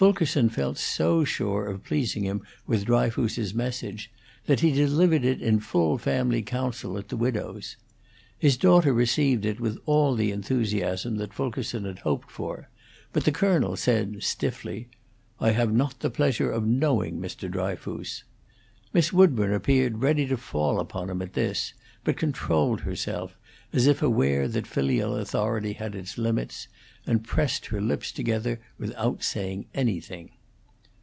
Fulkerson 0.00 0.48
felt 0.48 0.78
so 0.78 1.24
sure 1.24 1.66
of 1.66 1.84
pleasing 1.84 2.24
him 2.24 2.40
with 2.66 2.86
Dryfoos's 2.86 3.52
message 3.52 4.10
that 4.46 4.60
he 4.60 4.72
delivered 4.72 5.26
it 5.26 5.42
in 5.42 5.60
full 5.60 5.98
family 5.98 6.40
council 6.40 6.96
at 6.96 7.10
the 7.10 7.18
widow's. 7.18 7.76
His 8.38 8.56
daughter 8.56 8.94
received 8.94 9.44
it 9.44 9.60
with 9.60 9.76
all 9.84 10.14
the 10.14 10.30
enthusiasm 10.32 11.16
that 11.18 11.34
Fulkerson 11.34 11.84
had 11.84 11.98
hoped 11.98 12.30
for, 12.30 12.70
but 13.12 13.24
the 13.26 13.30
colonel 13.30 13.76
said, 13.76 14.22
stiffly, 14.22 14.88
"I 15.38 15.50
have 15.50 15.70
not 15.74 16.00
the 16.00 16.08
pleasure 16.08 16.50
of 16.50 16.66
knowing 16.66 17.18
Mr. 17.20 17.50
Dryfoos." 17.50 18.24
Miss 18.94 19.12
Woodburn 19.12 19.52
appeared 19.52 19.98
ready 19.98 20.26
to 20.28 20.38
fall 20.38 20.80
upon 20.80 21.10
him 21.10 21.20
at 21.20 21.34
this, 21.34 21.74
but 22.04 22.16
controlled 22.16 22.80
herself, 22.80 23.36
as 23.72 23.86
if 23.86 24.00
aware 24.02 24.48
that 24.48 24.66
filial 24.66 25.14
authority 25.16 25.74
had 25.74 25.94
its 25.94 26.16
limits, 26.16 26.66
and 27.06 27.22
pressed 27.24 27.66
her 27.66 27.80
lips 27.80 28.10
together 28.12 28.58
without 28.78 29.22
saying 29.22 29.64
anything. 29.74 30.28